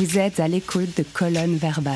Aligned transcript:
Vous 0.00 0.16
êtes 0.16 0.40
à 0.40 0.48
l'écoute 0.48 0.96
de 0.96 1.02
colonnes 1.12 1.56
verbales. 1.56 1.92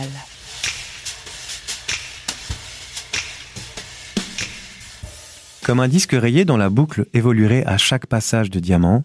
Comme 5.62 5.80
un 5.80 5.88
disque 5.88 6.12
rayé 6.12 6.44
dont 6.44 6.58
la 6.58 6.68
boucle 6.68 7.06
évoluerait 7.14 7.64
à 7.64 7.78
chaque 7.78 8.04
passage 8.04 8.50
de 8.50 8.60
diamant, 8.60 9.04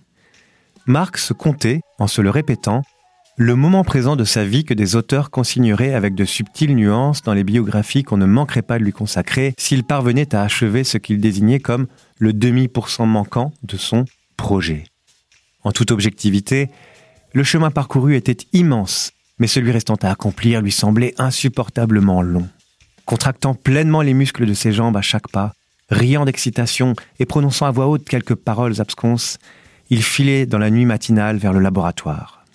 Marc 0.85 1.17
se 1.17 1.31
comptait, 1.31 1.79
en 1.97 2.07
se 2.07 2.21
le 2.21 2.30
répétant, 2.30 2.84
le 3.38 3.55
moment 3.55 3.85
présent 3.85 4.17
de 4.17 4.25
sa 4.25 4.43
vie 4.43 4.66
que 4.66 4.73
des 4.73 4.98
auteurs 4.98 5.31
consigneraient 5.31 5.93
avec 5.93 6.13
de 6.13 6.25
subtiles 6.25 6.75
nuances 6.75 7.21
dans 7.21 7.34
les 7.34 7.45
biographies 7.45 8.04
qu'on 8.04 8.18
ne 8.18 8.25
manquerait 8.25 8.63
pas 8.63 8.79
de 8.79 8.84
lui 8.84 8.91
consacrer 8.91 9.54
s'il 9.57 9.86
parvenait 9.86 10.36
à 10.36 10.41
achever 10.41 10.84
ce 10.84 10.97
qu'il 10.97 11.21
désignait 11.21 11.61
comme 11.61 11.88
le 12.18 12.34
demi 12.34 12.68
pour 12.68 12.89
cent 12.89 13.05
manquant 13.05 13.54
de 13.63 13.77
son 13.77 14.04
projet. 14.36 14.84
En 15.63 15.71
toute 15.71 15.91
objectivité, 15.91 16.70
le 17.34 17.43
chemin 17.43 17.71
parcouru 17.71 18.16
était 18.16 18.38
immense, 18.53 19.12
mais 19.38 19.48
celui 19.48 19.72
restant 19.72 19.95
à 19.95 20.09
accomplir 20.09 20.62
lui 20.62 20.72
semblait 20.72 21.13
insupportablement 21.17 22.22
long. 22.22 22.48
Contractant 23.05 23.55
pleinement 23.55 24.02
les 24.02 24.13
muscles 24.13 24.45
de 24.45 24.53
ses 24.53 24.72
jambes 24.72 24.98
à 24.98 25.02
chaque 25.02 25.30
pas, 25.30 25.53
riant 25.89 26.26
d'excitation 26.26 26.95
et 27.20 27.26
prononçant 27.26 27.66
à 27.66 27.72
voix 27.72 27.88
haute 27.88 28.08
quelques 28.08 28.36
paroles 28.36 28.81
absconses, 28.81 29.38
il 29.89 30.03
filait 30.03 30.45
dans 30.45 30.59
la 30.59 30.70
nuit 30.70 30.86
matinale 30.86 31.38
vers 31.38 31.53
le 31.53 31.59
laboratoire. 31.59 32.45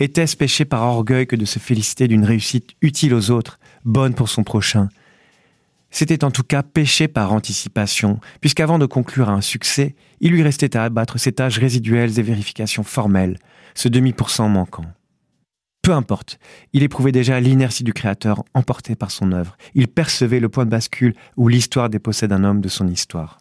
Était-ce 0.00 0.36
péché 0.36 0.64
par 0.64 0.82
orgueil 0.82 1.26
que 1.26 1.36
de 1.36 1.44
se 1.44 1.58
féliciter 1.58 2.08
d'une 2.08 2.24
réussite 2.24 2.70
utile 2.82 3.14
aux 3.14 3.30
autres, 3.30 3.58
bonne 3.84 4.14
pour 4.14 4.28
son 4.28 4.44
prochain 4.44 4.88
C'était 5.90 6.24
en 6.24 6.30
tout 6.30 6.42
cas 6.42 6.62
péché 6.62 7.08
par 7.08 7.32
anticipation, 7.32 8.20
puisqu'avant 8.40 8.78
de 8.78 8.86
conclure 8.86 9.30
à 9.30 9.32
un 9.32 9.40
succès, 9.40 9.94
il 10.20 10.32
lui 10.32 10.42
restait 10.42 10.76
à 10.76 10.84
abattre 10.84 11.18
ces 11.18 11.32
tâches 11.32 11.58
résiduelles 11.58 12.18
et 12.18 12.22
vérifications 12.22 12.82
formelles, 12.82 13.38
ce 13.74 13.88
demi 13.88 14.12
pour 14.12 14.30
cent 14.30 14.48
manquant. 14.48 14.84
Peu 15.82 15.92
importe, 15.92 16.38
il 16.74 16.82
éprouvait 16.82 17.12
déjà 17.12 17.40
l'inertie 17.40 17.84
du 17.84 17.94
créateur 17.94 18.44
emporté 18.52 18.94
par 18.94 19.10
son 19.10 19.32
œuvre. 19.32 19.56
Il 19.74 19.88
percevait 19.88 20.40
le 20.40 20.50
point 20.50 20.66
de 20.66 20.70
bascule 20.70 21.14
où 21.36 21.48
l'histoire 21.48 21.88
dépossède 21.88 22.32
un 22.32 22.44
homme 22.44 22.60
de 22.60 22.68
son 22.68 22.88
histoire. 22.88 23.38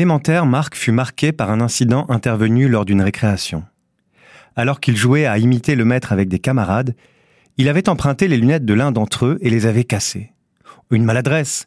Élémentaire, 0.00 0.46
Marc 0.46 0.76
fut 0.76 0.92
marqué 0.92 1.30
par 1.30 1.50
un 1.50 1.60
incident 1.60 2.06
intervenu 2.08 2.70
lors 2.70 2.86
d'une 2.86 3.02
récréation. 3.02 3.64
Alors 4.56 4.80
qu'il 4.80 4.96
jouait 4.96 5.26
à 5.26 5.36
imiter 5.36 5.74
le 5.74 5.84
maître 5.84 6.10
avec 6.10 6.30
des 6.30 6.38
camarades, 6.38 6.96
il 7.58 7.68
avait 7.68 7.86
emprunté 7.86 8.26
les 8.26 8.38
lunettes 8.38 8.64
de 8.64 8.72
l'un 8.72 8.92
d'entre 8.92 9.26
eux 9.26 9.38
et 9.42 9.50
les 9.50 9.66
avait 9.66 9.84
cassées. 9.84 10.32
Une 10.90 11.04
maladresse. 11.04 11.66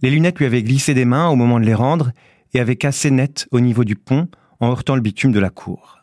Les 0.00 0.08
lunettes 0.08 0.38
lui 0.38 0.46
avaient 0.46 0.62
glissé 0.62 0.94
des 0.94 1.04
mains 1.04 1.28
au 1.28 1.36
moment 1.36 1.60
de 1.60 1.66
les 1.66 1.74
rendre 1.74 2.12
et 2.54 2.60
avaient 2.60 2.76
cassé 2.76 3.10
net 3.10 3.46
au 3.50 3.60
niveau 3.60 3.84
du 3.84 3.94
pont 3.94 4.26
en 4.58 4.70
heurtant 4.70 4.94
le 4.94 5.02
bitume 5.02 5.32
de 5.32 5.40
la 5.40 5.50
cour. 5.50 5.98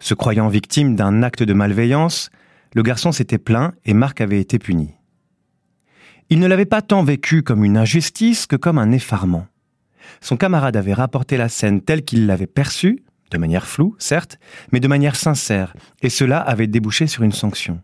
Se 0.00 0.14
croyant 0.14 0.48
victime 0.48 0.96
d'un 0.96 1.22
acte 1.22 1.44
de 1.44 1.52
malveillance, 1.52 2.30
le 2.74 2.82
garçon 2.82 3.12
s'était 3.12 3.38
plaint 3.38 3.74
et 3.84 3.94
Marc 3.94 4.20
avait 4.20 4.40
été 4.40 4.58
puni. 4.58 4.94
Il 6.30 6.40
ne 6.40 6.48
l'avait 6.48 6.64
pas 6.64 6.82
tant 6.82 7.04
vécu 7.04 7.44
comme 7.44 7.64
une 7.64 7.76
injustice 7.76 8.46
que 8.46 8.56
comme 8.56 8.78
un 8.78 8.90
effarement. 8.90 9.46
Son 10.20 10.36
camarade 10.36 10.76
avait 10.76 10.94
rapporté 10.94 11.36
la 11.36 11.48
scène 11.48 11.80
telle 11.80 12.04
qu'il 12.04 12.26
l'avait 12.26 12.46
perçue, 12.46 13.02
de 13.30 13.38
manière 13.38 13.66
floue, 13.66 13.94
certes, 13.98 14.38
mais 14.72 14.80
de 14.80 14.88
manière 14.88 15.16
sincère, 15.16 15.74
et 16.02 16.10
cela 16.10 16.38
avait 16.38 16.66
débouché 16.66 17.06
sur 17.06 17.22
une 17.22 17.32
sanction. 17.32 17.80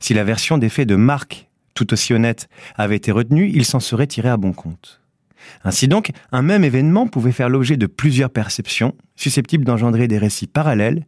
Si 0.00 0.14
la 0.14 0.24
version 0.24 0.58
des 0.58 0.68
faits 0.68 0.88
de 0.88 0.96
Marc 0.96 1.48
tout 1.74 1.92
aussi 1.92 2.12
honnête, 2.12 2.48
avait 2.76 2.96
été 2.96 3.12
retenu, 3.12 3.50
il 3.52 3.64
s'en 3.64 3.80
serait 3.80 4.06
tiré 4.06 4.28
à 4.28 4.36
bon 4.36 4.52
compte. 4.52 5.00
Ainsi 5.64 5.88
donc, 5.88 6.12
un 6.30 6.42
même 6.42 6.64
événement 6.64 7.06
pouvait 7.06 7.32
faire 7.32 7.48
l'objet 7.48 7.76
de 7.76 7.86
plusieurs 7.86 8.30
perceptions, 8.30 8.94
susceptibles 9.16 9.64
d'engendrer 9.64 10.08
des 10.08 10.18
récits 10.18 10.46
parallèles, 10.46 11.06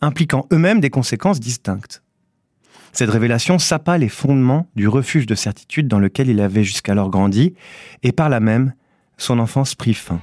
impliquant 0.00 0.46
eux-mêmes 0.52 0.80
des 0.80 0.90
conséquences 0.90 1.40
distinctes. 1.40 2.02
Cette 2.92 3.10
révélation 3.10 3.58
sapa 3.58 3.98
les 3.98 4.08
fondements 4.08 4.68
du 4.74 4.88
refuge 4.88 5.26
de 5.26 5.34
certitude 5.34 5.86
dans 5.86 5.98
lequel 5.98 6.28
il 6.28 6.40
avait 6.40 6.64
jusqu'alors 6.64 7.10
grandi, 7.10 7.54
et 8.02 8.12
par 8.12 8.28
là 8.28 8.40
même, 8.40 8.72
son 9.18 9.38
enfance 9.38 9.74
prit 9.74 9.94
fin. 9.94 10.20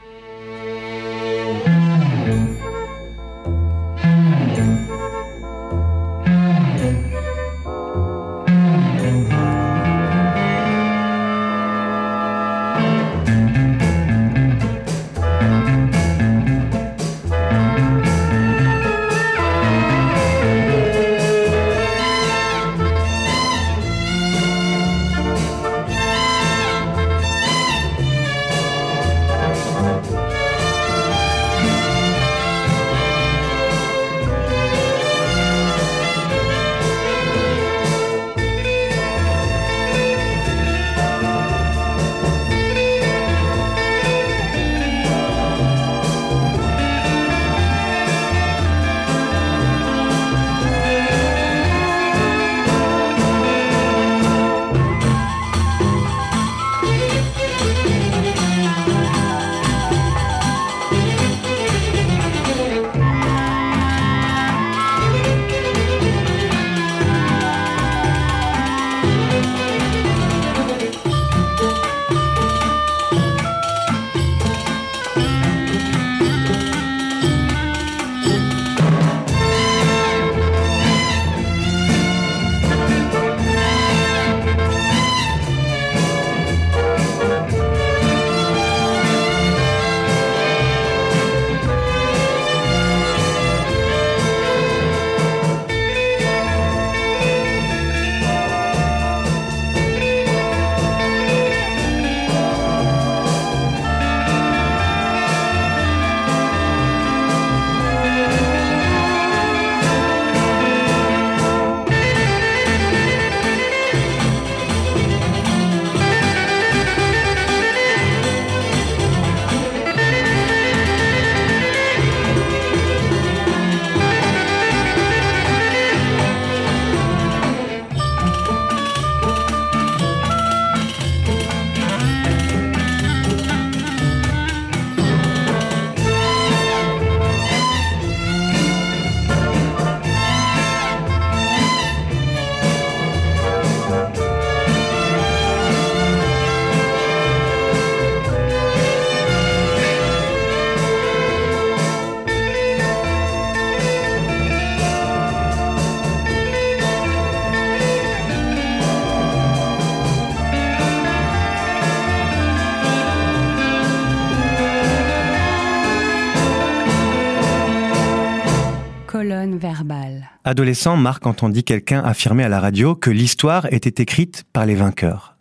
Adolescent, 170.44 170.98
Marc 170.98 171.26
entendit 171.26 171.64
quelqu'un 171.64 172.02
affirmer 172.02 172.44
à 172.44 172.50
la 172.50 172.60
radio 172.60 172.96
que 172.96 173.10
l'histoire 173.10 173.72
était 173.74 174.02
écrite 174.02 174.44
par 174.54 174.66
les 174.66 174.76
vainqueurs. 174.76 175.36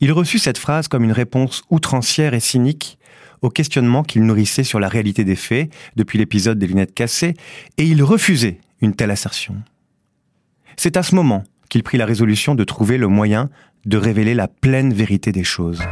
Il 0.00 0.12
reçut 0.12 0.38
cette 0.38 0.58
phrase 0.58 0.88
comme 0.88 1.04
une 1.04 1.12
réponse 1.12 1.62
outrancière 1.70 2.34
et 2.34 2.40
cynique 2.40 2.98
au 3.42 3.50
questionnement 3.50 4.02
qu'il 4.02 4.24
nourrissait 4.24 4.64
sur 4.64 4.80
la 4.80 4.88
réalité 4.88 5.24
des 5.24 5.36
faits 5.36 5.70
depuis 5.96 6.18
l'épisode 6.18 6.58
des 6.58 6.66
lunettes 6.66 6.94
cassées, 6.94 7.34
et 7.76 7.84
il 7.84 8.02
refusait 8.02 8.58
une 8.80 8.94
telle 8.94 9.10
assertion. 9.10 9.56
C'est 10.76 10.96
à 10.96 11.02
ce 11.02 11.14
moment 11.14 11.44
qu'il 11.68 11.82
prit 11.82 11.98
la 11.98 12.06
résolution 12.06 12.54
de 12.54 12.64
trouver 12.64 12.98
le 12.98 13.08
moyen 13.08 13.50
de 13.84 13.96
révéler 13.98 14.34
la 14.34 14.48
pleine 14.48 14.94
vérité 14.94 15.30
des 15.30 15.44
choses. 15.44 15.82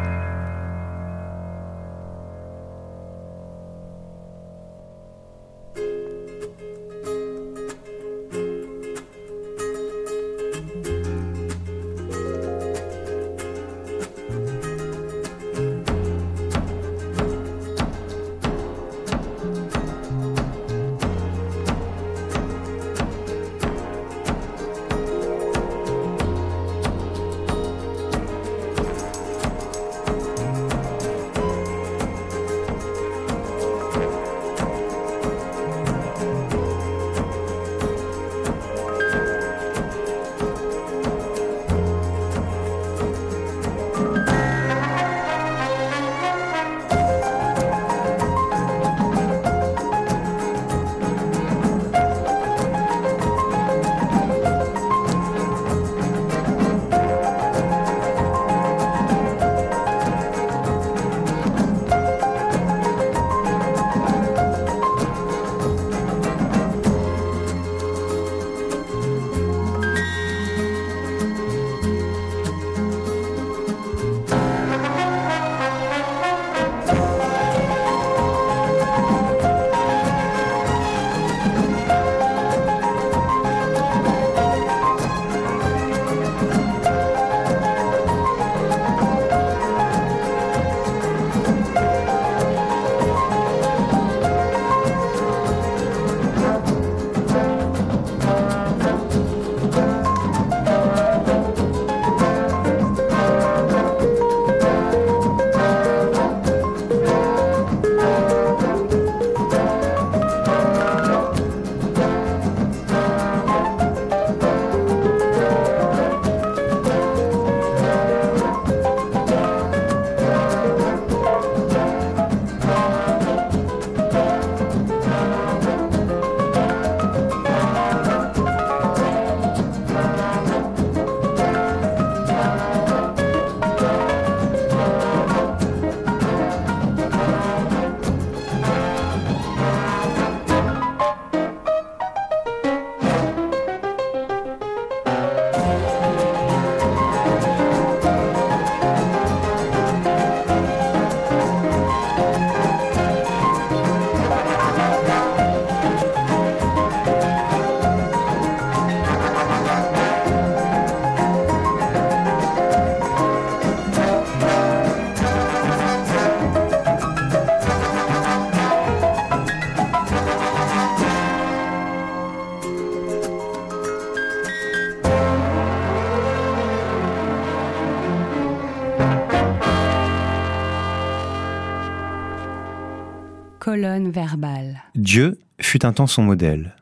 Dieu 184.96 185.38
fut 185.60 185.86
un 185.86 185.92
temps 185.92 186.08
son 186.08 186.24
modèle. 186.24 186.74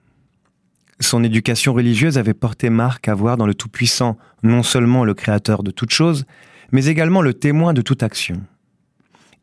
Son 0.98 1.22
éducation 1.22 1.74
religieuse 1.74 2.16
avait 2.16 2.32
porté 2.32 2.70
Marc 2.70 3.06
à 3.06 3.14
voir 3.14 3.36
dans 3.36 3.44
le 3.44 3.52
Tout-Puissant 3.52 4.16
non 4.42 4.62
seulement 4.62 5.04
le 5.04 5.12
créateur 5.12 5.62
de 5.62 5.72
toute 5.72 5.90
chose, 5.90 6.24
mais 6.72 6.86
également 6.86 7.20
le 7.20 7.34
témoin 7.34 7.74
de 7.74 7.82
toute 7.82 8.02
action. 8.02 8.40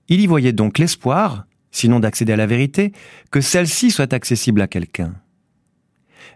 Il 0.10 0.20
y 0.20 0.26
voyait 0.26 0.52
donc 0.52 0.80
l'espoir, 0.80 1.46
sinon 1.70 2.00
d'accéder 2.00 2.34
à 2.34 2.38
la 2.38 2.48
vérité, 2.48 2.92
que 3.30 3.40
celle-ci 3.40 3.92
soit 3.92 4.14
accessible 4.14 4.62
à 4.62 4.68
quelqu'un. 4.68 5.14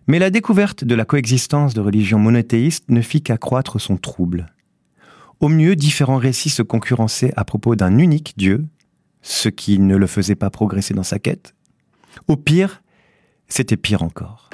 Mais 0.05 0.19
la 0.19 0.29
découverte 0.29 0.83
de 0.83 0.93
la 0.93 1.05
coexistence 1.05 1.73
de 1.73 1.81
religions 1.81 2.19
monothéistes 2.19 2.91
ne 2.91 3.01
fit 3.01 3.23
qu'accroître 3.23 3.81
son 3.81 3.97
trouble. 3.97 4.53
Au 5.39 5.49
mieux, 5.49 5.75
différents 5.75 6.17
récits 6.17 6.51
se 6.51 6.61
concurrençaient 6.61 7.33
à 7.35 7.43
propos 7.43 7.75
d'un 7.75 7.97
unique 7.97 8.35
Dieu, 8.37 8.67
ce 9.21 9.49
qui 9.49 9.79
ne 9.79 9.95
le 9.95 10.07
faisait 10.07 10.35
pas 10.35 10.49
progresser 10.49 10.93
dans 10.93 11.03
sa 11.03 11.19
quête. 11.19 11.53
Au 12.27 12.35
pire, 12.35 12.81
c'était 13.47 13.77
pire 13.77 14.03
encore. 14.03 14.49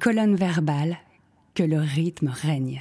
Colonne 0.00 0.34
verbale, 0.34 0.96
que 1.54 1.62
le 1.62 1.78
rythme 1.78 2.28
règne. 2.28 2.78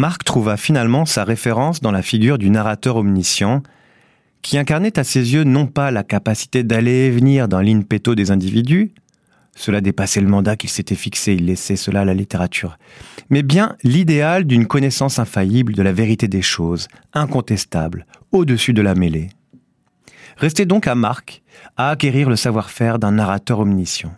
Marc 0.00 0.24
trouva 0.24 0.56
finalement 0.56 1.04
sa 1.04 1.24
référence 1.24 1.82
dans 1.82 1.90
la 1.92 2.00
figure 2.00 2.38
du 2.38 2.48
narrateur 2.48 2.96
omniscient, 2.96 3.62
qui 4.40 4.56
incarnait 4.56 4.98
à 4.98 5.04
ses 5.04 5.34
yeux 5.34 5.44
non 5.44 5.66
pas 5.66 5.90
la 5.90 6.04
capacité 6.04 6.62
d'aller 6.62 7.04
et 7.04 7.10
venir 7.10 7.48
dans 7.48 7.60
l'inpeto 7.60 8.14
des 8.14 8.30
individus, 8.30 8.92
cela 9.54 9.82
dépassait 9.82 10.22
le 10.22 10.26
mandat 10.26 10.56
qu'il 10.56 10.70
s'était 10.70 10.94
fixé, 10.94 11.34
il 11.34 11.44
laissait 11.44 11.76
cela 11.76 12.00
à 12.00 12.04
la 12.06 12.14
littérature, 12.14 12.78
mais 13.28 13.42
bien 13.42 13.76
l'idéal 13.84 14.44
d'une 14.44 14.66
connaissance 14.66 15.18
infaillible 15.18 15.74
de 15.74 15.82
la 15.82 15.92
vérité 15.92 16.28
des 16.28 16.40
choses, 16.40 16.88
incontestable, 17.12 18.06
au-dessus 18.32 18.72
de 18.72 18.80
la 18.80 18.94
mêlée. 18.94 19.28
Restait 20.38 20.64
donc 20.64 20.86
à 20.86 20.94
Marc 20.94 21.42
à 21.76 21.90
acquérir 21.90 22.30
le 22.30 22.36
savoir-faire 22.36 22.98
d'un 22.98 23.12
narrateur 23.12 23.58
omniscient. 23.58 24.14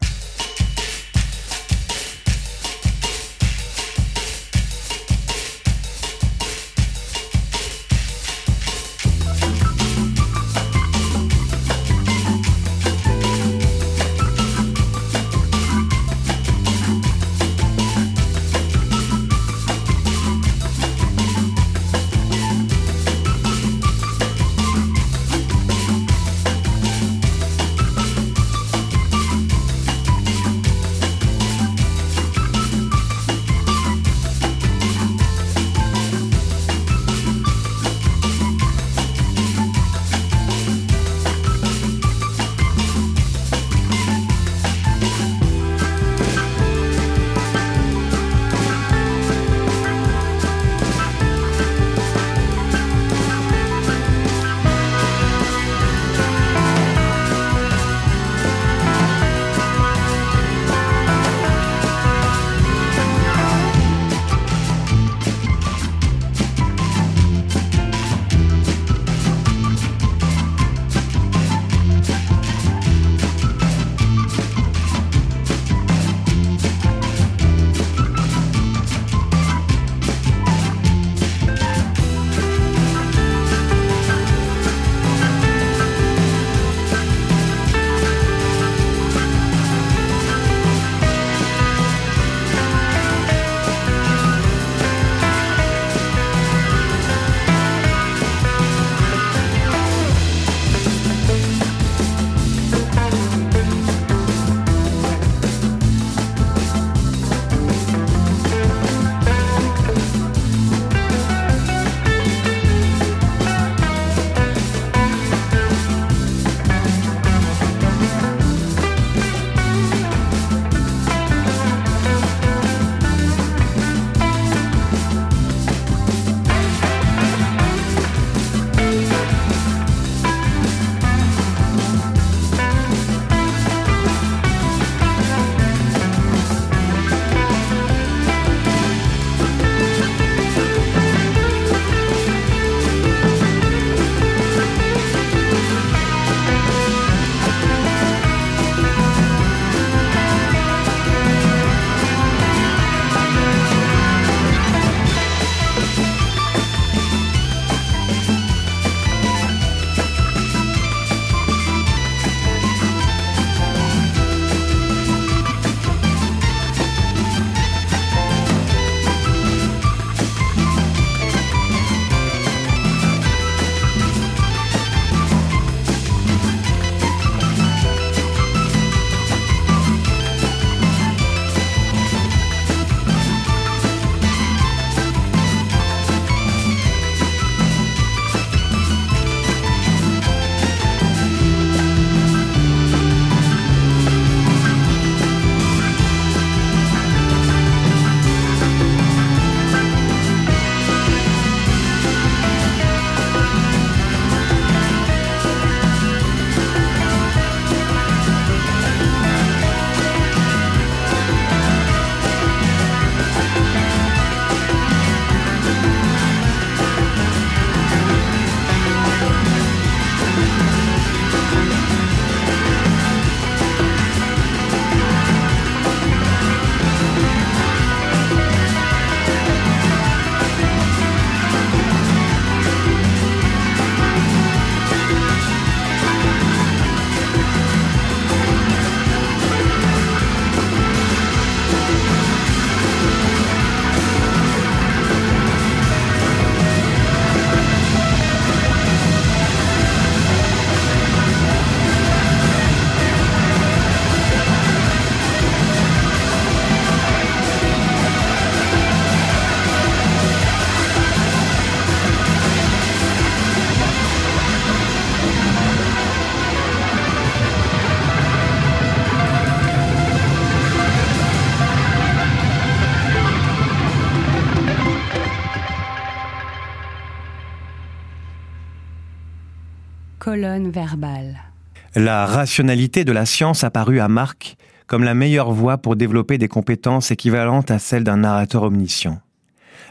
La 281.95 282.26
rationalité 282.26 283.04
de 283.04 283.12
la 283.12 283.26
science 283.26 283.64
apparut 283.64 284.00
à 284.00 284.08
Marc 284.08 284.56
comme 284.86 285.04
la 285.04 285.14
meilleure 285.14 285.52
voie 285.52 285.78
pour 285.78 285.97
développer 285.97 286.36
des 286.36 286.49
compétences 286.49 287.10
équivalentes 287.10 287.71
à 287.71 287.78
celles 287.78 288.04
d'un 288.04 288.18
narrateur 288.18 288.62
omniscient. 288.62 289.21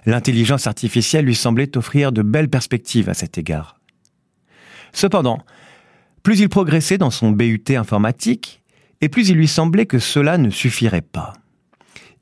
L'intelligence 0.06 0.68
artificielle 0.68 1.26
lui 1.26 1.36
semblait 1.36 1.76
offrir 1.76 2.12
de 2.12 2.22
belles 2.22 2.50
perspectives 2.50 3.10
à 3.10 3.16
cet 3.16 3.38
égard. 3.38 3.80
Cependant, 4.94 5.40
plus 6.24 6.40
il 6.40 6.50
progressait 6.50 6.98
dans 7.00 7.10
son 7.10 7.32
BUT 7.32 7.64
informatique, 7.70 8.62
et 9.02 9.10
plus 9.10 9.30
il 9.30 9.38
lui 9.38 9.48
semblait 9.48 9.88
que 9.88 9.98
cela 9.98 10.38
ne 10.38 10.52
suffirait 10.52 11.02
pas. 11.02 11.34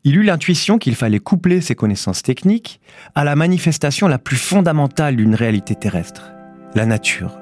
Il 0.05 0.15
eut 0.15 0.23
l'intuition 0.23 0.77
qu'il 0.77 0.95
fallait 0.95 1.19
coupler 1.19 1.59
ses 1.59 1.75
connaissances 1.75 2.23
techniques 2.23 2.79
à 3.15 3.25
la 3.25 3.35
manifestation 3.35 4.07
la 4.07 4.19
plus 4.19 4.37
fondamentale 4.37 5.17
d'une 5.17 5.35
réalité 5.35 5.75
terrestre, 5.75 6.31
la 6.75 6.85
nature. 6.85 7.37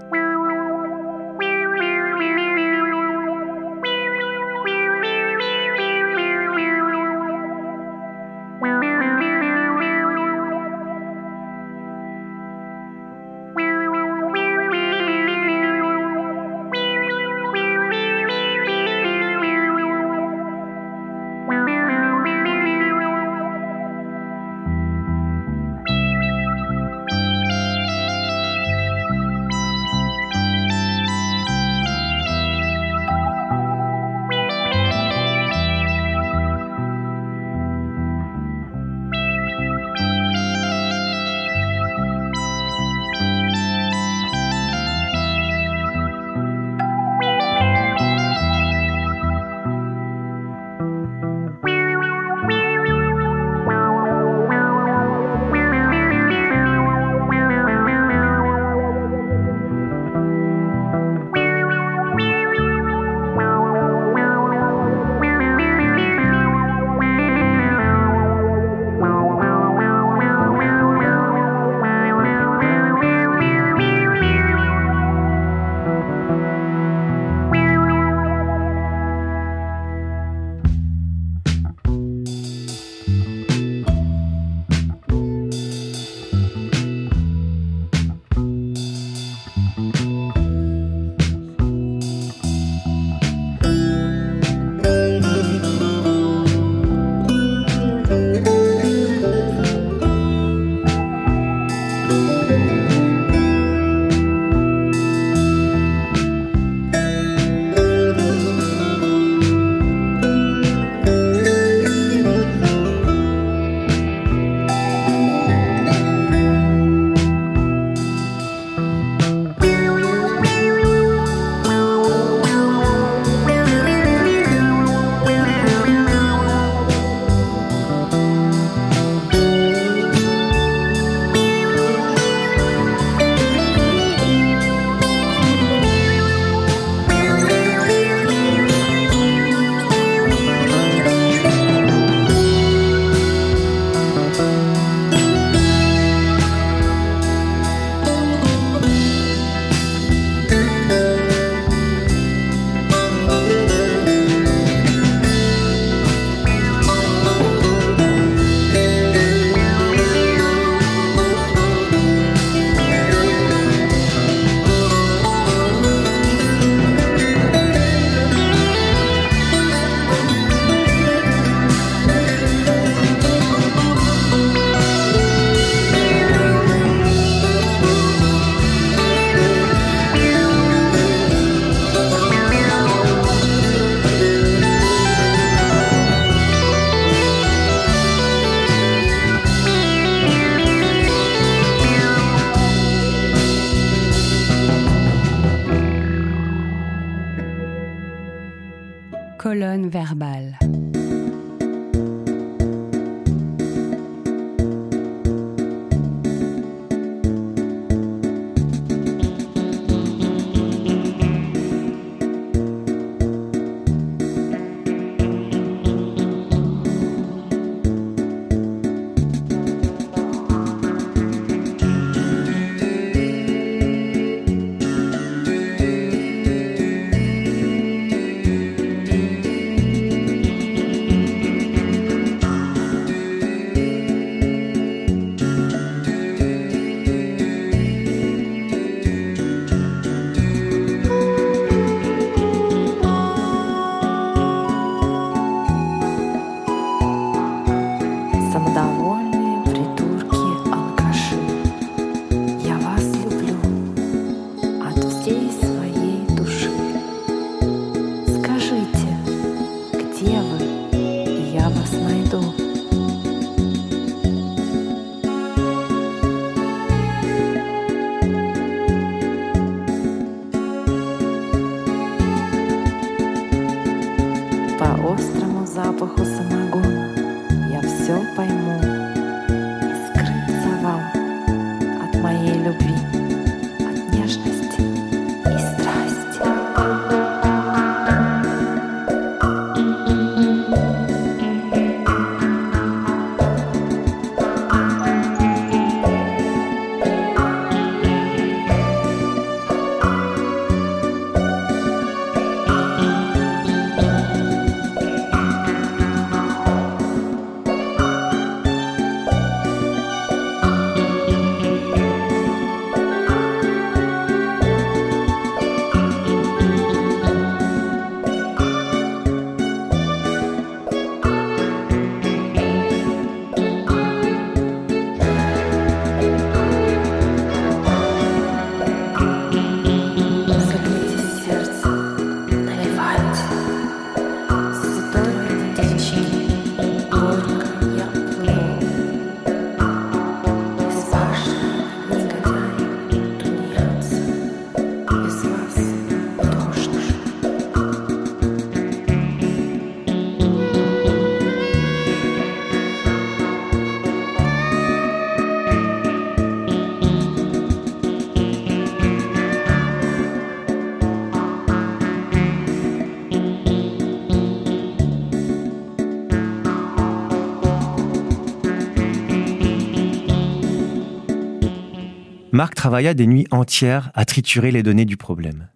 Marc 372.58 372.74
travailla 372.74 373.14
des 373.14 373.28
nuits 373.28 373.46
entières 373.52 374.10
à 374.16 374.26
triturer 374.26 374.72
les 374.72 374.82
données 374.82 375.06
du 375.06 375.16
problème. 375.16 375.68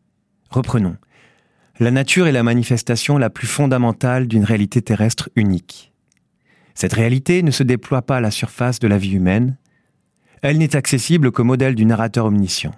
Reprenons. 0.49 0.97
La 1.79 1.91
nature 1.91 2.25
est 2.25 2.31
la 2.31 2.41
manifestation 2.41 3.19
la 3.19 3.29
plus 3.29 3.45
fondamentale 3.45 4.27
d'une 4.27 4.43
réalité 4.43 4.81
terrestre 4.81 5.29
unique. 5.35 5.93
Cette 6.73 6.93
réalité 6.93 7.43
ne 7.43 7.51
se 7.51 7.61
déploie 7.61 8.01
pas 8.01 8.17
à 8.17 8.19
la 8.19 8.31
surface 8.31 8.79
de 8.79 8.87
la 8.87 8.97
vie 8.97 9.11
humaine, 9.11 9.57
elle 10.41 10.57
n'est 10.57 10.75
accessible 10.75 11.31
qu'au 11.31 11.43
modèle 11.43 11.75
du 11.75 11.85
narrateur 11.85 12.25
omniscient. 12.25 12.73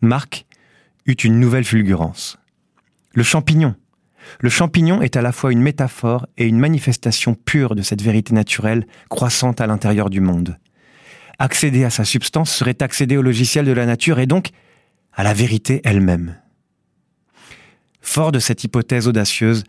Marc 0.00 0.46
eut 1.04 1.12
une 1.12 1.38
nouvelle 1.38 1.66
fulgurance. 1.66 2.38
Le 3.12 3.24
champignon. 3.24 3.74
Le 4.40 4.48
champignon 4.48 5.02
est 5.02 5.18
à 5.18 5.20
la 5.20 5.32
fois 5.32 5.52
une 5.52 5.60
métaphore 5.60 6.26
et 6.38 6.46
une 6.46 6.58
manifestation 6.58 7.34
pure 7.34 7.74
de 7.74 7.82
cette 7.82 8.00
vérité 8.00 8.32
naturelle 8.32 8.86
croissante 9.10 9.60
à 9.60 9.66
l'intérieur 9.66 10.08
du 10.08 10.22
monde 10.22 10.56
accéder 11.38 11.84
à 11.84 11.90
sa 11.90 12.04
substance 12.04 12.50
serait 12.50 12.82
accéder 12.82 13.16
au 13.16 13.22
logiciel 13.22 13.64
de 13.64 13.72
la 13.72 13.86
nature 13.86 14.18
et 14.18 14.26
donc 14.26 14.50
à 15.12 15.22
la 15.22 15.34
vérité 15.34 15.80
elle-même. 15.84 16.36
Fort 18.00 18.32
de 18.32 18.38
cette 18.38 18.64
hypothèse 18.64 19.08
audacieuse, 19.08 19.64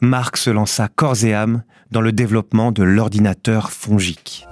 Marx 0.00 0.42
se 0.42 0.50
lança 0.50 0.88
corps 0.88 1.24
et 1.24 1.34
âme 1.34 1.62
dans 1.90 2.00
le 2.00 2.12
développement 2.12 2.72
de 2.72 2.82
l'ordinateur 2.82 3.70
fongique. 3.70 4.46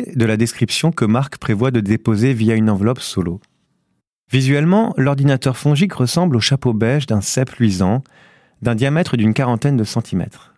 De 0.00 0.24
la 0.24 0.38
description 0.38 0.90
que 0.90 1.04
Marc 1.04 1.36
prévoit 1.36 1.70
de 1.70 1.80
déposer 1.80 2.32
via 2.32 2.54
une 2.54 2.70
enveloppe 2.70 3.00
solo. 3.00 3.40
Visuellement, 4.30 4.94
l'ordinateur 4.96 5.58
fongique 5.58 5.92
ressemble 5.92 6.36
au 6.36 6.40
chapeau 6.40 6.72
beige 6.72 7.06
d'un 7.06 7.20
cep 7.20 7.50
luisant 7.56 8.02
d'un 8.62 8.74
diamètre 8.74 9.16
d'une 9.18 9.34
quarantaine 9.34 9.76
de 9.76 9.84
centimètres. 9.84 10.54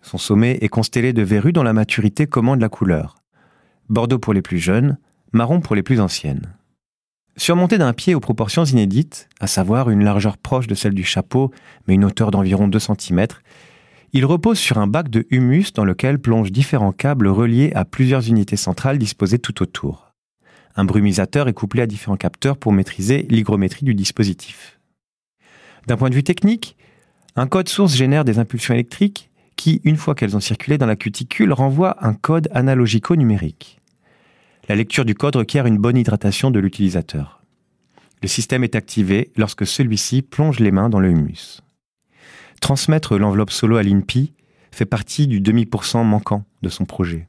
Son 0.00 0.16
sommet 0.16 0.58
est 0.62 0.68
constellé 0.68 1.12
de 1.12 1.22
verrues 1.22 1.52
dont 1.52 1.62
la 1.62 1.74
maturité 1.74 2.26
commande 2.26 2.60
la 2.60 2.70
couleur. 2.70 3.16
Bordeaux 3.90 4.18
pour 4.18 4.32
les 4.32 4.42
plus 4.42 4.58
jeunes, 4.58 4.96
marron 5.32 5.60
pour 5.60 5.76
les 5.76 5.82
plus 5.82 6.00
anciennes. 6.00 6.54
Surmonté 7.36 7.78
d'un 7.78 7.92
pied 7.92 8.14
aux 8.14 8.20
proportions 8.20 8.64
inédites, 8.64 9.28
à 9.40 9.48
savoir 9.48 9.90
une 9.90 10.04
largeur 10.04 10.38
proche 10.38 10.66
de 10.66 10.74
celle 10.74 10.94
du 10.94 11.04
chapeau, 11.04 11.50
mais 11.86 11.94
une 11.94 12.04
hauteur 12.04 12.30
d'environ 12.30 12.68
2 12.68 12.78
cm, 12.78 13.26
il 14.12 14.24
repose 14.24 14.58
sur 14.58 14.78
un 14.78 14.86
bac 14.86 15.08
de 15.08 15.26
humus 15.30 15.72
dans 15.72 15.84
lequel 15.84 16.18
plongent 16.18 16.50
différents 16.50 16.92
câbles 16.92 17.28
reliés 17.28 17.72
à 17.74 17.84
plusieurs 17.84 18.28
unités 18.28 18.56
centrales 18.56 18.98
disposées 18.98 19.38
tout 19.38 19.62
autour. 19.62 20.12
Un 20.76 20.84
brumisateur 20.84 21.48
est 21.48 21.52
couplé 21.52 21.82
à 21.82 21.86
différents 21.86 22.16
capteurs 22.16 22.56
pour 22.56 22.72
maîtriser 22.72 23.26
l'hygrométrie 23.28 23.84
du 23.84 23.94
dispositif. 23.94 24.78
D'un 25.86 25.96
point 25.96 26.10
de 26.10 26.14
vue 26.14 26.24
technique, 26.24 26.76
un 27.36 27.46
code 27.46 27.68
source 27.68 27.94
génère 27.94 28.24
des 28.24 28.38
impulsions 28.38 28.74
électriques 28.74 29.30
qui, 29.56 29.80
une 29.84 29.96
fois 29.96 30.14
qu'elles 30.14 30.36
ont 30.36 30.40
circulé 30.40 30.78
dans 30.78 30.86
la 30.86 30.96
cuticule, 30.96 31.52
renvoient 31.52 32.04
un 32.04 32.14
code 32.14 32.48
analogico-numérique. 32.52 33.80
La 34.68 34.76
lecture 34.76 35.04
du 35.04 35.14
code 35.14 35.36
requiert 35.36 35.66
une 35.66 35.78
bonne 35.78 35.96
hydratation 35.96 36.50
de 36.50 36.60
l'utilisateur. 36.60 37.42
Le 38.22 38.28
système 38.28 38.64
est 38.64 38.76
activé 38.76 39.30
lorsque 39.36 39.66
celui-ci 39.66 40.22
plonge 40.22 40.60
les 40.60 40.70
mains 40.70 40.88
dans 40.88 41.00
le 41.00 41.10
humus. 41.10 41.62
Transmettre 42.60 43.18
l'enveloppe 43.18 43.50
solo 43.50 43.76
à 43.76 43.82
l'INPI 43.82 44.32
fait 44.70 44.84
partie 44.84 45.26
du 45.26 45.40
demi 45.40 45.66
pour 45.66 45.84
cent 45.84 46.04
manquant 46.04 46.44
de 46.62 46.68
son 46.68 46.84
projet. 46.84 47.26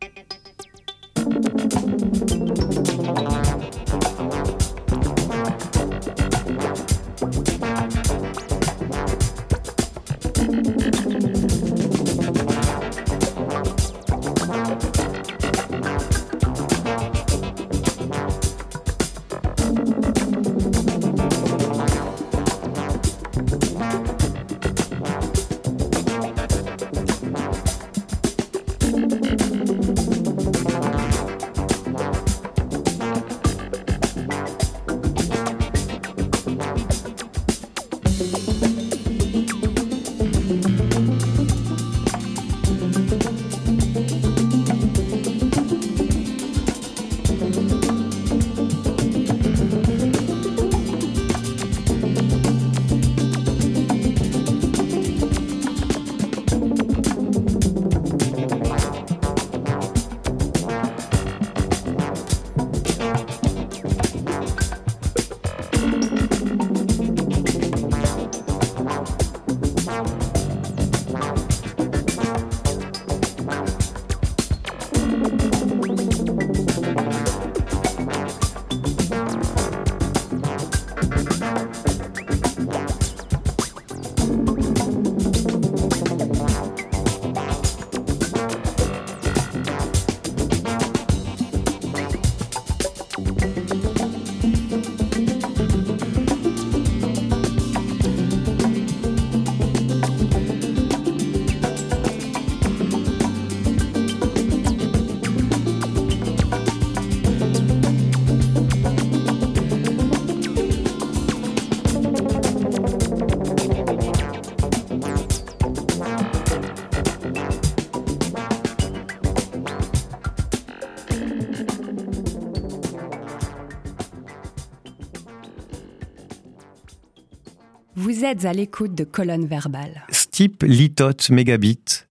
Vous 128.21 128.27
êtes 128.27 128.45
à 128.45 128.53
l'écoute 128.53 128.93
de 128.93 129.03
colonnes 129.03 129.47
verbales. 129.47 130.05
Stip 130.11 130.61
litote 130.61 131.31
mégabit, 131.31 132.05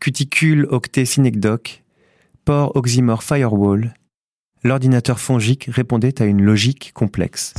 cuticule 0.00 0.64
octet 0.70 1.04
synecdoc, 1.04 1.82
port 2.44 2.76
oxymore 2.76 3.24
firewall. 3.24 3.92
L'ordinateur 4.62 5.18
fongique 5.18 5.64
répondait 5.64 6.22
à 6.22 6.24
une 6.24 6.40
logique 6.40 6.92
complexe. 6.94 7.52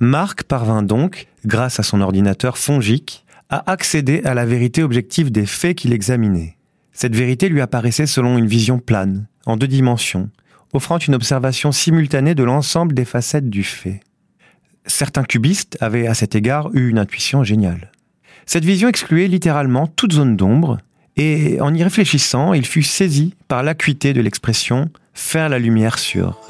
Marc 0.00 0.44
parvint 0.44 0.82
donc, 0.82 1.28
grâce 1.44 1.78
à 1.78 1.82
son 1.82 2.00
ordinateur 2.00 2.58
fongique, 2.58 3.24
à 3.50 3.70
accéder 3.70 4.22
à 4.24 4.34
la 4.34 4.46
vérité 4.46 4.82
objective 4.82 5.30
des 5.30 5.46
faits 5.46 5.76
qu'il 5.76 5.92
examinait. 5.92 6.56
Cette 6.92 7.14
vérité 7.14 7.48
lui 7.48 7.60
apparaissait 7.60 8.06
selon 8.06 8.38
une 8.38 8.46
vision 8.46 8.78
plane, 8.78 9.26
en 9.46 9.56
deux 9.56 9.68
dimensions, 9.68 10.30
offrant 10.72 10.98
une 10.98 11.14
observation 11.14 11.70
simultanée 11.70 12.34
de 12.34 12.42
l'ensemble 12.42 12.94
des 12.94 13.04
facettes 13.04 13.50
du 13.50 13.62
fait. 13.62 14.00
Certains 14.86 15.24
cubistes 15.24 15.76
avaient 15.80 16.06
à 16.06 16.14
cet 16.14 16.34
égard 16.34 16.70
eu 16.74 16.88
une 16.88 16.98
intuition 16.98 17.44
géniale. 17.44 17.92
Cette 18.46 18.64
vision 18.64 18.88
excluait 18.88 19.28
littéralement 19.28 19.86
toute 19.86 20.12
zone 20.12 20.36
d'ombre, 20.36 20.78
et 21.16 21.60
en 21.60 21.74
y 21.74 21.84
réfléchissant, 21.84 22.54
il 22.54 22.66
fut 22.66 22.82
saisi 22.82 23.34
par 23.48 23.62
l'acuité 23.62 24.12
de 24.14 24.20
l'expression 24.20 24.90
faire 25.14 25.48
la 25.48 25.58
lumière 25.58 25.98
sur. 25.98 26.40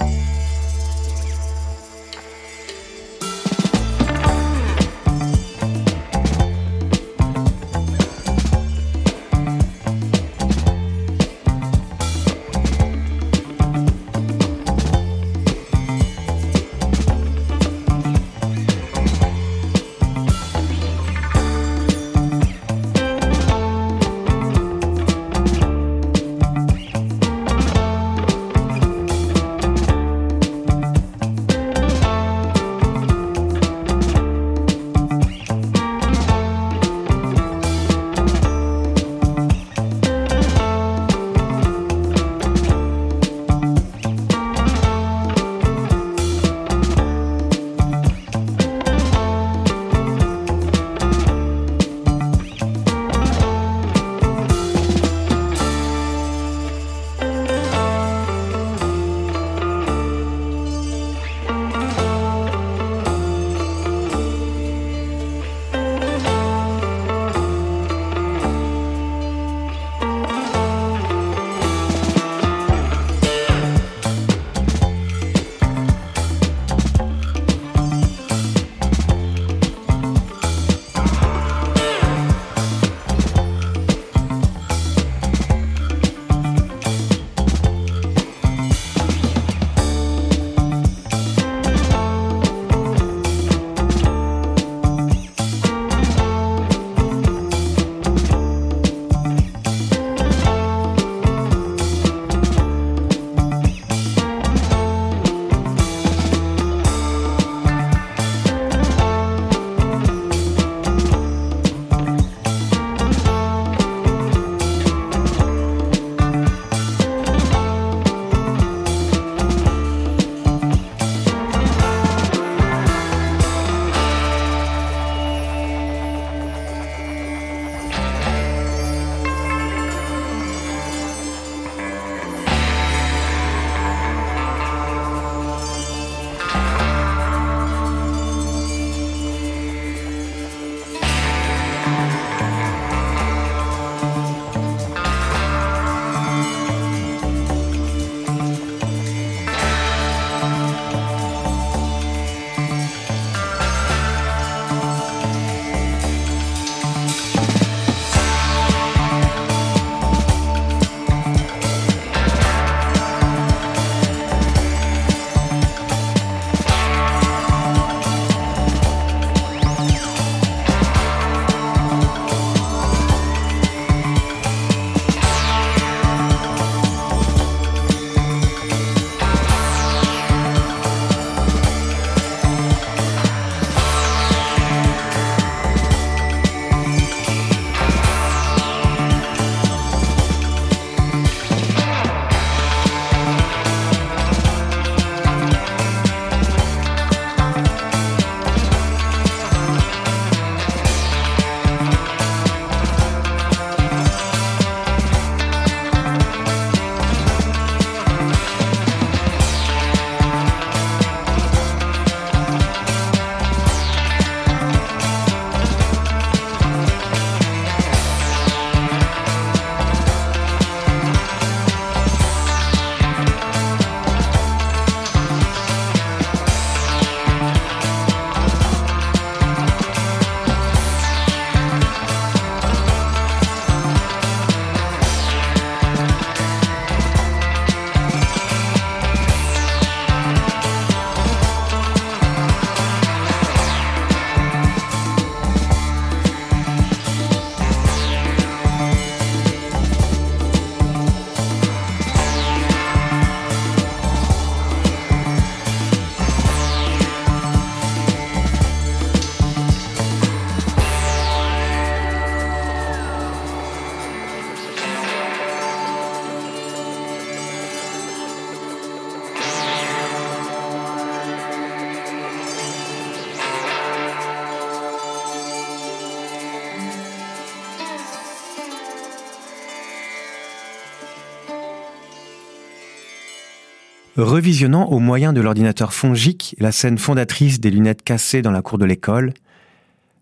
Revisionnant 284.17 284.91
au 284.91 284.99
moyen 284.99 285.33
de 285.33 285.41
l'ordinateur 285.41 285.95
fongique 285.95 286.55
la 286.59 286.71
scène 286.71 286.99
fondatrice 286.99 287.61
des 287.61 287.71
lunettes 287.71 288.03
cassées 288.03 288.43
dans 288.43 288.51
la 288.51 288.61
cour 288.61 288.77
de 288.77 288.85
l'école, 288.85 289.33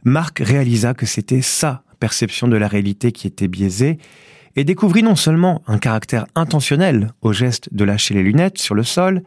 Marc 0.04 0.38
réalisa 0.38 0.94
que 0.94 1.06
c'était 1.06 1.42
sa 1.42 1.82
perception 1.98 2.46
de 2.46 2.56
la 2.56 2.68
réalité 2.68 3.10
qui 3.10 3.26
était 3.26 3.48
biaisée 3.48 3.98
et 4.54 4.62
découvrit 4.62 5.02
non 5.02 5.16
seulement 5.16 5.62
un 5.66 5.78
caractère 5.78 6.26
intentionnel 6.36 7.12
au 7.20 7.32
geste 7.32 7.74
de 7.74 7.82
lâcher 7.82 8.14
les 8.14 8.22
lunettes 8.22 8.58
sur 8.58 8.76
le 8.76 8.84
sol, 8.84 9.24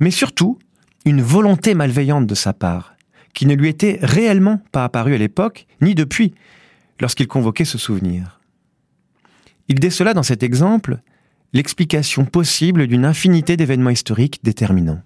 mais 0.00 0.10
surtout 0.10 0.58
une 1.04 1.22
volonté 1.22 1.74
malveillante 1.74 2.26
de 2.26 2.34
sa 2.34 2.52
part, 2.52 2.96
qui 3.32 3.46
ne 3.46 3.54
lui 3.54 3.68
était 3.68 4.00
réellement 4.02 4.60
pas 4.72 4.82
apparue 4.82 5.14
à 5.14 5.18
l'époque, 5.18 5.68
ni 5.80 5.94
depuis, 5.94 6.34
lorsqu'il 7.00 7.28
convoquait 7.28 7.64
ce 7.64 7.78
souvenir. 7.78 8.40
Il 9.68 9.78
décela 9.78 10.14
dans 10.14 10.24
cet 10.24 10.42
exemple 10.42 11.00
l'explication 11.52 12.24
possible 12.24 12.86
d'une 12.86 13.04
infinité 13.04 13.56
d'événements 13.56 13.90
historiques 13.90 14.40
déterminants. 14.42 15.02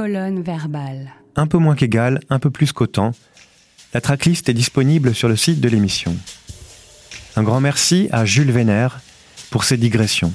Colonne 0.00 0.40
verbale. 0.40 1.12
Un 1.36 1.46
peu 1.46 1.58
moins 1.58 1.76
qu'égal, 1.76 2.20
un 2.30 2.38
peu 2.38 2.50
plus 2.50 2.72
qu'autant. 2.72 3.12
La 3.92 4.00
tracklist 4.00 4.48
est 4.48 4.54
disponible 4.54 5.14
sur 5.14 5.28
le 5.28 5.36
site 5.36 5.60
de 5.60 5.68
l'émission. 5.68 6.16
Un 7.36 7.42
grand 7.42 7.60
merci 7.60 8.08
à 8.10 8.24
Jules 8.24 8.50
Vénère 8.50 9.00
pour 9.50 9.64
ses 9.64 9.76
digressions. 9.76 10.32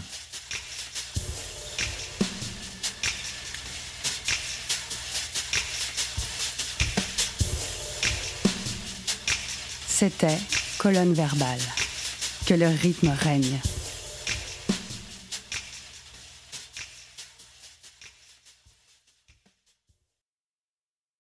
C'était 9.87 10.37
colonne 10.77 11.13
verbale. 11.13 11.57
Que 12.45 12.53
le 12.53 12.67
rythme 12.67 13.09
règne. 13.09 13.59